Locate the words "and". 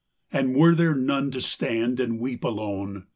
0.39-0.55, 1.99-2.19